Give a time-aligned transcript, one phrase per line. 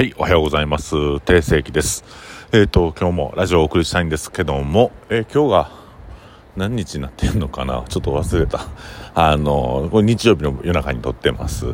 [0.00, 1.20] はい、おはようございます。
[1.20, 2.04] 定世紀です。
[2.52, 5.70] えっ、ー、と、今日もラジオをお送りしたいんですけども、えー、今日が
[6.56, 7.84] 何日になってんのかな？
[7.86, 8.60] ちょっと忘れた。
[9.14, 11.66] あの、これ日曜日の夜中に撮ってます。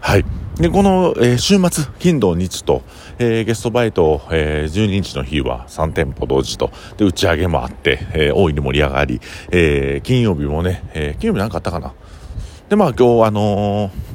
[0.00, 0.24] はい。
[0.56, 2.82] で、この、えー、週末、金土日と、
[3.20, 9.20] えー、ゲストバイト、えー、12日の日は3店舗同時と、で、打ち上げもあって、えー、大いに盛り上がり、
[9.52, 11.92] えー、金曜日もね、えー、金曜日なんかあったかな？
[12.68, 14.07] で、まあ今日、あのー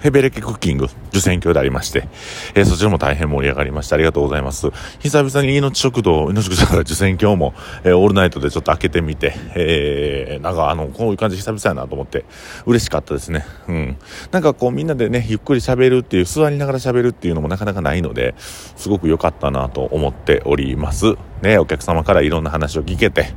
[0.00, 2.08] ヘベレケクッキング、受選挙でありまして、
[2.54, 4.70] えー、そちらも大変盛り上がりまして、ありがとうございます。
[5.00, 7.54] 久々に命食堂、命食堂受選挙も、
[7.84, 12.24] えー、オールナイトでちょっと開けてみて、えー、なんかあの、こういう感じ久々やなと思って、
[12.66, 13.44] 嬉しかったですね。
[13.68, 13.96] うん。
[14.30, 21.16] なんかこうみんなでね、ゆっくり喋るっていう、座りながら喋るっていうのもなかなかないので、すごく良かったなと思っております。
[21.42, 23.28] ね、お客様からいろんな話を聞けて、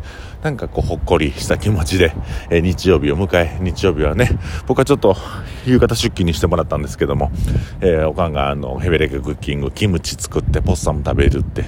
[0.43, 2.13] なんかこう、ほっこりした気持ちで、
[2.49, 4.31] えー、日曜日を迎え、日曜日はね、
[4.65, 5.15] 僕はちょっと、
[5.67, 7.31] 夕方出勤にしてもらったんですけども、
[7.79, 11.65] えー、おかんがあの、ヘベレケクッキング、キムチ作ってポッサム食べるって、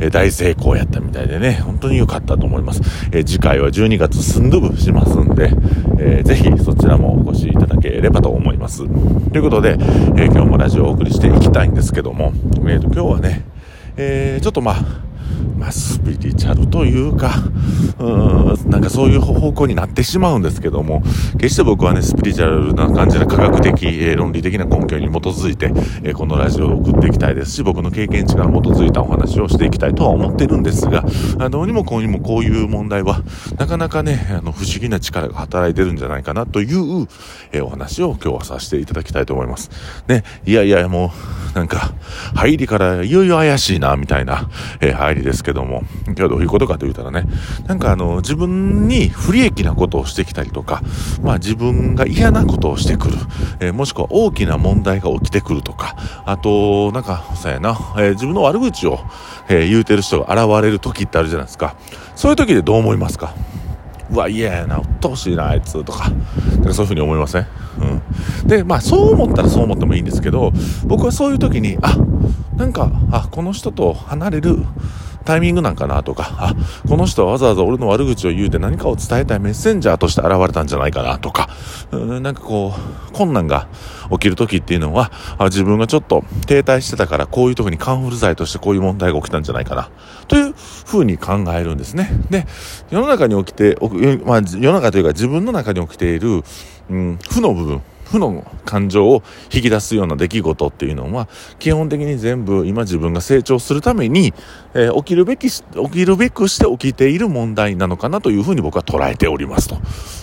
[0.00, 2.80] えー、大成功やったみたいでね、本当に良かったと思います。
[3.12, 5.50] え、次回は12月スンドゥブしますんで、
[5.98, 8.88] えー、ぜひそちらもお越しいただければと思います。
[9.32, 9.76] ということで、
[10.16, 12.32] え今日もラジオをお送りしていきたいんですけども、
[12.66, 13.44] えーと、今日はね、
[13.96, 14.76] えちょっとまあ、
[15.58, 17.32] まあ、スピリチュアルというか、
[17.98, 21.02] うん、なんかそういう方向になってしまうんですけども、
[21.38, 31.04] 決して僕はね、スピリチュアルな感じで科学的、えー、論理的な根拠に基づいて、えー、このラジオを送っていきたいですし、僕の経験値から基づいたお話をしていきたいとは思ってるんですが、
[31.50, 33.22] どうにもこうにもこういう問題は、
[33.58, 37.06] なかなかね、あの、不思議な力が働いてるんじゃないかなという、
[37.52, 39.70] えー、お話を今日はさせていただきたいと思います。
[40.08, 41.12] ね、いやいや、も
[41.52, 41.94] う、なんか、
[42.34, 44.48] 入りからいよいよ怪しいな、みたいな、
[44.80, 47.26] え入りですけども、今日はどういうことかと言ったらね、
[47.74, 50.80] なんかあの、自分に不利益なことをしてきたりとか、
[51.24, 53.16] まあ自分が嫌なことをしてくる、
[53.58, 59.00] えー、もしくは大きな問題が起きてくるとか、あと、なんか、そうやな、えー、自分の悪口を、
[59.48, 61.74] えー、言うてる人が現れる時ってあるじゃないですか。
[62.14, 63.34] そういう時でどう思いますか？
[64.08, 67.46] うわ、嫌やな、鬱陶しいな、あいつ、とか、なんかそういうふうに思いません、
[67.80, 68.46] うん。
[68.46, 70.52] で、まあ、そう思ったらそう思ってもいいんですけど、
[70.86, 71.96] 僕はそういう時に、あ、
[72.56, 74.64] なんか、あ、この人と離れる、
[75.24, 76.54] タイミングなんかなとか、あ、
[76.88, 81.48] この人はわざわざ俺の悪口を言うて何かを伝えたいメッセンジャーとして現れたんじゃないかなとか、
[81.90, 83.68] うんなんかこう、困難が
[84.10, 89.90] 起きる時っていうのは、あ自分がちょっと停滞してたからこういう時にカンフル剤としてこういう問題が起きたんじゃないかな、
[90.28, 92.10] というふうに考えるんですね。
[92.30, 92.46] で、
[92.90, 93.76] 世の中に起きて、
[94.24, 96.42] まあ、世の中というか自分の中に起きている、
[96.90, 99.22] うん、負の部分、負の感情を
[99.52, 101.28] 引き出すような出来事っていうのは、
[101.58, 104.32] 基本的に全部今自分が成長するために、
[104.74, 109.78] えー、起きるべき起きるべくして起きている問題なのかなというふうに僕は捉えておりますと。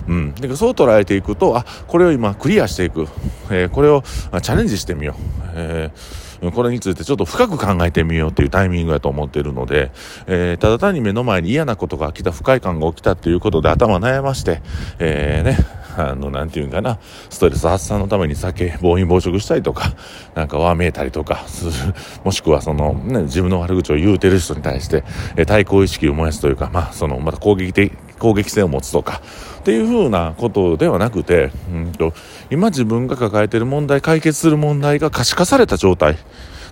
[0.08, 0.34] うん。
[0.36, 3.08] でそう捉えていくと、あ、これを今クリアしていく。
[3.50, 4.04] えー、これを
[4.42, 5.52] チャレンジしてみよう。
[5.56, 9.92] えーこれについてちょっと深く考えてみようというタイミングだと思っているので、
[10.26, 14.64] えー、ただ単に目の前に嫌なことが来た、不快感が起きたということで頭悩まして、
[14.98, 15.58] えー、ね、
[15.98, 19.94] あの、なんていうんかな、ストレス発散のために酒、暴飲暴食したりとか、
[20.36, 21.72] なんかわめいたりとかする、
[22.24, 25.04] もしくはその、ね、自分の悪口を言うてる人に対して、
[25.36, 29.22] え対抗意識を燃やすというか、まあ、その、また攻撃的、攻撃性を持つとか、
[29.60, 32.14] っていうふうなことではなくて、うんと、
[32.50, 36.18] 今自分が抱えてる問題、解決する問題が可視化された状態、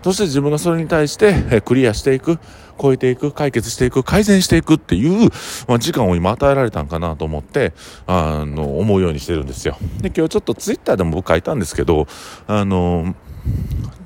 [0.03, 2.39] そして自分がそれに対して、えクリアしていく、
[2.79, 5.29] 超えていく、解決していく、改善していくっていう、
[5.67, 7.73] まあ、時間を今与えられたんかなと思って、
[8.07, 9.77] あの、思うようにしてるんですよ。
[10.01, 12.07] で、今日ちょっとツイッターでも僕書いたんですけど、
[12.47, 13.15] あの、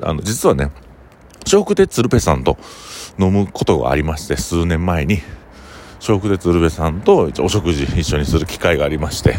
[0.02, 0.72] あの、実はね、
[1.46, 2.58] 笑福亭鶴瓶さんと
[3.20, 5.22] 飲むことがありまして、数年前に、
[6.06, 9.36] 笑福亭鶴瓶さんとお食事一緒にする機会がありまして、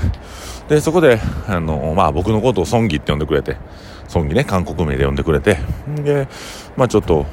[0.68, 3.56] で、そこで、あの、まあ僕のことを孫義って呼んでくれて、
[4.14, 5.58] 孫義ね、韓国名で呼んでくれて、
[6.02, 6.28] で、
[6.76, 7.26] まあちょっと、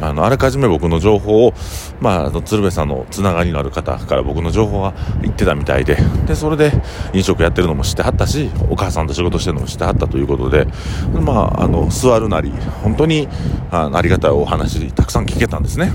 [0.00, 1.54] あの、あらかじめ僕の情報を、
[2.00, 6.72] まあ、鶴瓶さんのつながりのある方から僕の情報が言ってたみたいで、で、それで
[7.12, 10.66] 飲食やってるのも知ってはったし、お母さんと仕事してるのも知ってはったということで、
[11.12, 12.50] まあ、あの、座るなり、
[12.82, 13.28] 本当に
[13.70, 15.92] あありがたいお話、たくさん聞けたんですね。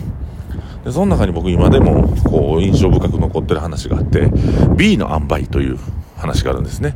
[0.88, 4.30] でその中に僕今でもこう印象深く残ってる話があって
[4.78, 5.78] B の塩梅という
[6.16, 6.96] 話があるんですね。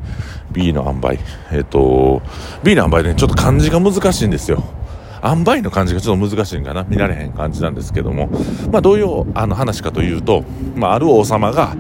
[0.52, 1.20] B の塩梅。
[1.52, 2.22] えっ、ー、と
[2.64, 4.64] B の塩梅ねちょっと漢字が難しいんですよ。
[5.24, 6.84] 塩梅の感じがちょっと難しいんかな。
[6.84, 8.30] 見られへん感じなんですけども、
[8.72, 10.44] まあ、どういうあの話かというと、
[10.76, 11.76] まあ、ある王様が、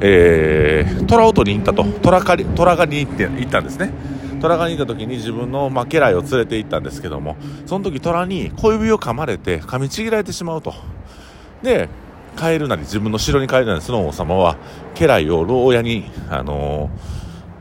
[0.00, 1.84] えー、虎を取りに行ったと。
[2.00, 3.92] 虎狩り虎狩りに行って行ったんですね。
[4.40, 10.74] 虎がに行った時に自分の、まあ、家来を連れて行ったんですけどもその時虎に小指を噛まれて噛みちぎられてしまうと。
[11.62, 11.88] で
[12.36, 14.58] 帰るなり自分の城に帰るなりその王様は
[14.94, 16.90] 家来を牢屋に、あの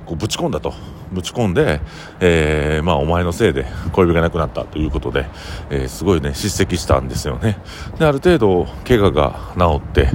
[0.05, 0.73] ー、こうぶち込んだと。
[1.11, 1.81] ぶち込んで、
[2.19, 5.25] えー、まあお前のせいで小指がなくなったということで、
[5.69, 7.57] えー、すごいね、叱責したんですよね。
[7.99, 10.09] で、ある程度、怪我が治って、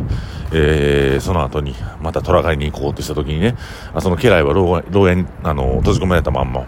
[0.53, 3.57] えー、その後にまた虎狩りに行こうとした時にね、
[3.95, 6.67] あその家来は牢牢屋にあの閉じ込められたまんま。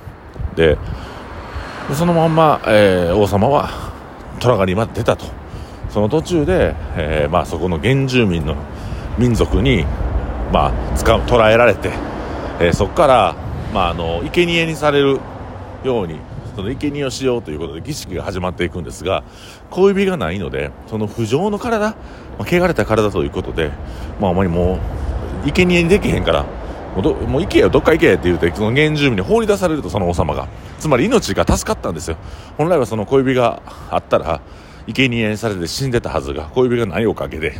[0.54, 0.78] で、
[1.94, 3.92] そのまんま、えー、王様は
[4.38, 5.26] 虎狩りまで出たと。
[5.90, 8.56] その途中で、えー、まあそこの原住民の
[9.19, 9.84] 民族に、
[10.52, 11.90] まあ、捕捉えられて、
[12.60, 13.36] えー、そこから、
[13.72, 15.19] まあ、あの生贄にされる
[15.82, 16.19] ように
[16.54, 19.24] その生贄をしようということで儀式が始まっていくんですが
[19.70, 21.96] 小指がないのでその不浄の体、ま
[22.40, 23.72] あ、汚れた体ということで、
[24.20, 24.78] まあ、あまりもう
[25.46, 26.44] 生贄にできへんから
[26.94, 30.48] もうどもう行けよどっか行けって言うてその原住民に放り出されるとその王様が
[30.78, 32.19] つまり命が助かったんですよ。
[32.58, 34.42] 本来はその小指があったら
[34.86, 37.54] 生贄にされて死んでたはずが小指がないおかげで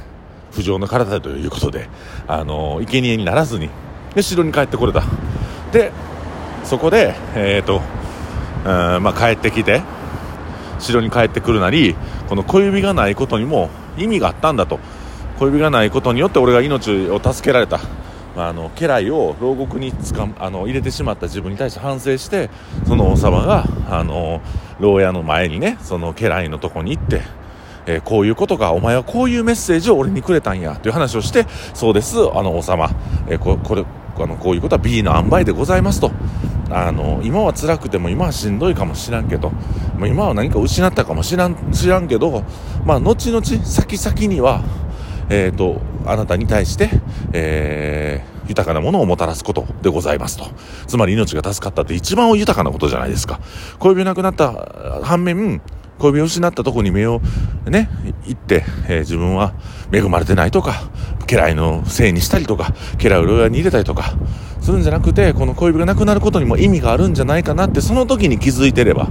[0.51, 1.89] 不浄の体ということで
[2.27, 3.71] あの生贄にならずに
[4.15, 5.03] で城に帰ってこれた。
[5.73, 5.93] で
[6.65, 7.81] そこでえ、ー、と
[8.65, 9.83] まあ、帰ってきて
[10.79, 11.97] 城に帰ってくるなり
[12.29, 14.79] この小指がないことにも意味があったんだと。
[15.39, 17.81] 小指がないことによって俺が命を助けられた、
[18.37, 22.49] まあ、あの家来を牢獄につかあの入れてしまった自分に対して反省して
[22.87, 24.41] その王様があの
[24.79, 27.23] 牢屋の前にねその家来のとこに行って
[27.85, 32.89] えー、こういうことか、お前はこういうメッセージを俺にくれたんや、という話をして、そうです、あの王様、
[33.27, 33.85] えー、ここれ、
[34.19, 36.11] あのこういうことは B の塩梅でございますと。
[36.75, 39.51] あの今は辛くても今はしんどいかもしらんけど
[39.99, 42.45] もう今は何か失ったかもしらん知らんけど、
[42.87, 44.63] まあ、後々先々には、
[45.29, 46.89] えーと、あなたに対して、
[47.35, 50.47] えー、豊かなものをもたらすことでございますと
[50.87, 53.39] つまり命が助かったって一番豊かなことじゃないですか
[53.79, 55.61] 小指なくなった反面
[56.03, 57.21] 小指を失ったとこに目を
[57.65, 57.89] ね
[58.27, 59.55] 行って、えー、自分は
[59.93, 60.91] 恵まれてないとか
[61.29, 64.15] 家来のせいにしたりとか家来を牢屋に入れたりとか
[64.61, 69.07] するんじゃなくてこの恋人が亡くなることにも意味があるんじゃないかなってその時に気づいてれば、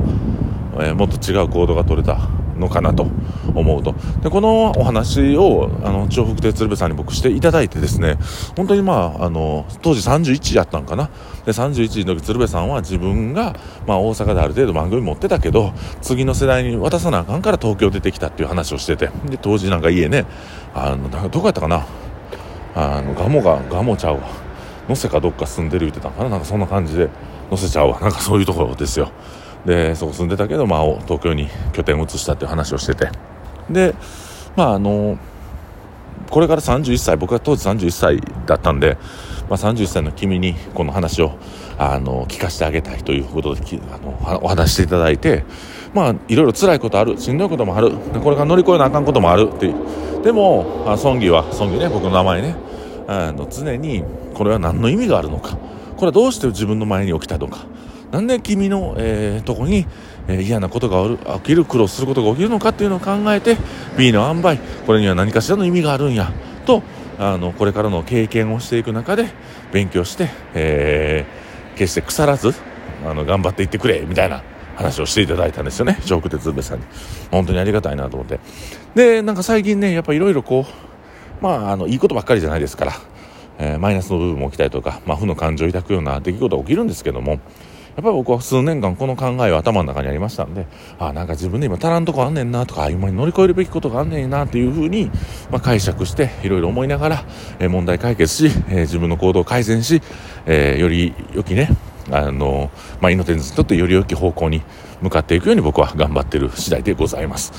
[0.73, 2.19] えー、もっと違う行動が取れた
[2.61, 3.07] のかなと
[3.53, 3.93] 思うと。
[4.21, 8.17] でこのお話をあの調布亭鶴瓶さんに僕していただいてですね
[8.55, 11.09] 本当にまああの当時31やったんかな。
[11.45, 13.55] で31の時鶴瓶さんは自分が、
[13.87, 19.09] まあ、大阪である程度番組持ってたけど次の世代に渡さなあかんから東京出てきたっていう話をしてて。
[19.25, 20.25] で当時なんか家ね
[20.73, 21.85] あのどこやったかな。
[22.73, 24.21] あのガモがガモちゃうわ。
[24.87, 26.29] 能勢かどっか住んでる言ってたんかな。
[26.29, 27.09] なんかそんな感じで
[27.49, 27.99] 能勢ちゃうわ。
[27.99, 29.11] なんかそういうところですよ。
[29.65, 33.09] でそこ住んでたけど、まあ、東京に拠点を移したっていう話をしてて。
[33.69, 33.95] で
[34.55, 35.17] まああの
[36.29, 38.97] これから31歳僕は当時31歳だったんで、
[39.49, 41.37] まあ、31歳の君にこの話を
[41.77, 43.61] あの聞かせてあげたいということで
[43.93, 45.43] あのお話していただいて
[45.93, 49.73] まあいろいろ辛いことあるしんどいこともあるこれから乗り越えなあかんこともあるって
[50.23, 52.71] でもあ孫義は孫義ね僕の名前ね。
[53.07, 54.03] あの常に
[54.33, 55.57] これは何の意味があるのか。
[55.97, 57.65] これはどうして自分の前に起きたのか。
[58.11, 59.87] なんで君の、えー、とこに、
[60.27, 63.57] えー、嫌なことが起きる苦労することが起きるのかっていうのを考えて
[63.97, 66.31] B の塩梅これには何かしらの意味があるんや
[66.65, 66.83] と
[67.17, 69.27] あのこれからの経験をしていく中で
[69.71, 72.53] 勉強して、えー、決して腐らず
[73.05, 74.43] あの頑張っていってくれみたいな
[74.75, 76.85] 話をしていただいたんですよね笑福亭鶴瓶さんに。
[77.29, 78.39] 本当にありがたいなと思って。
[78.95, 82.93] でなんか最近ねやっぱいろいろこうまああのいいことばっかりじゃないですから
[83.61, 87.39] えー、マイナスの部分も起きたりとか、まあ、負の感情を抱くような出来事が起きるんですけども、
[88.01, 90.67] ぱり僕は数年間この考えは頭の中にありましたんで、
[90.99, 95.11] ああ、なんか自分で今足らんとこあんねんなとか、今に乗り越えるべきことがあんねんなっていうふうに、
[95.49, 97.25] まあ、解釈して、いろいろ思いながら、
[97.59, 100.01] えー、問題解決し、えー、自分の行動を改善し、
[100.45, 101.69] えー、より良きね、
[102.11, 104.61] あの、まあ、イノテンズにとってより良き方向に
[105.01, 107.51] 向かっていくように僕は頑張っている次第でございます。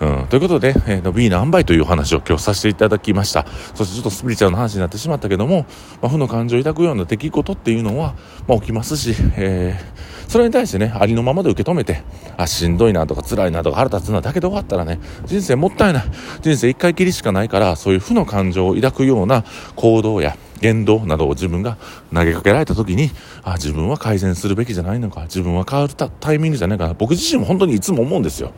[0.00, 3.46] うん、ということで、えー、B の塩梅という話を今日させていただきました。
[3.74, 5.66] そしてちょっとスピリチュアルな話になってしまったけども、
[6.00, 8.14] まあ、負の感情を抱くような出来事っていうのは、
[8.48, 12.02] まあ、起きますし、えー、それに対してね、ありのままで受け止めて、
[12.36, 16.04] あ、しんどいなとか辛いなとか腹立つなだけで終わったらね、人生もったいない。
[16.40, 19.44] 人生一回きりしかないから、そういう負の感情を抱くような
[19.76, 21.76] 行動や、言動などを自分が
[22.12, 23.10] 投げかけられた時に、
[23.42, 28.52] あ、自分は改善するべきじゃないのか、自分は変わるタイミングじゃないかな、僕自身も本当にいつも思うんですよ。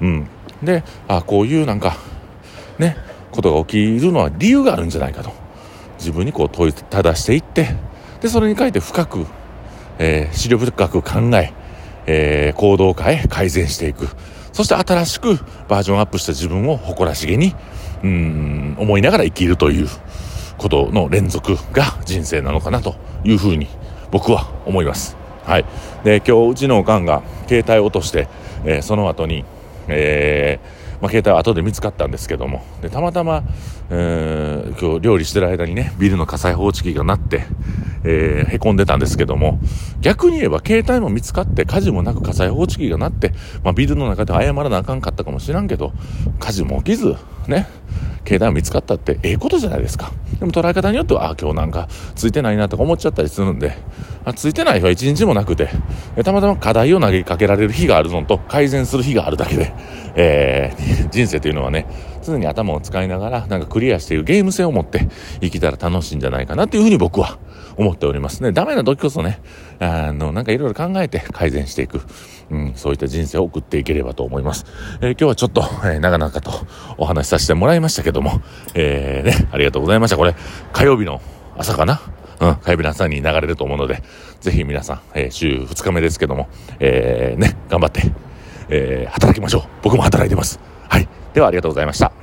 [0.00, 0.26] うん。
[0.62, 1.96] であこういうなんか
[2.78, 2.96] ね
[3.30, 5.32] ことが起きるのは理由があるんじゃないかと
[5.98, 7.74] 自分にこう問いただしていって
[8.20, 9.26] でそれに書いて深く、
[9.98, 11.52] えー、資料深く考え
[12.04, 14.08] えー、行動を変え改善していく
[14.52, 15.36] そして新しく
[15.68, 17.54] バージョンアップした自分を誇らしげに
[18.02, 19.88] うん思いながら生きるという
[20.62, 23.66] ことの連続が人生なのかなというふうに
[24.10, 25.16] 僕は思います。
[25.44, 25.64] はい。
[26.04, 28.28] で、今日うちのおかんが携帯を落として、
[28.64, 29.44] えー、その後に
[29.88, 33.42] えー、まあ、携帯は後で見つかったんですけども、で、たまたま、
[33.90, 37.44] えー、今日料理してる間にね、ビルの火災報知器が鳴って、
[38.04, 39.58] えー、凹んでたんですけども、
[40.00, 45.92] 逆に言えば携帯も見つかって火事もなく火災報知器が鳴って、まあ、ビルの中で謝らなあかんかったかもしらんけど、
[46.38, 47.16] 火事も起きず、
[47.48, 47.66] ね、
[48.24, 50.12] 携帯が見つかったってええことじゃないですか。
[50.38, 53.76] でも捉え方によっては、あ、今日なんかついてないなとか思っちゃったりするんで、
[54.24, 55.68] あついてない日は一日もなくて、
[56.24, 59.72] たまたま課題を投げかけられる日があるのと、改善する日があるだけで、
[60.14, 61.86] えー、人生というのはね、
[62.22, 65.08] 常に頭を使いながら、なんかクリアしているゲーム性を持って
[65.40, 67.38] 生きたら楽しいんじゃないかなっていうふうに僕は
[67.76, 68.52] 思っておりますね。
[68.52, 69.40] ダメな時こそね、
[69.80, 72.00] あの、なんかいろいろ考えて改善していく、
[72.50, 74.66] うん、そういった人生を送っていければと思います。
[75.00, 76.52] えー、今日はちょっと、えー、長々と
[76.98, 78.40] お話しさせてもらいましたけども、
[78.74, 80.16] えー、ね、ありがとうございました。
[80.16, 80.34] これ、
[80.72, 81.20] 火曜日の
[81.56, 82.00] 朝かな？
[82.40, 84.02] うん、火曜日の朝に流れると思うので、
[84.40, 86.48] ぜひ皆さん、えー、週2日目ですけども、
[86.80, 88.02] えー、ね、頑張って、
[88.68, 89.62] えー、働きましょう。
[89.82, 90.58] 僕も働いてます。
[90.88, 91.08] はい。
[91.34, 92.21] ではありがとうございました。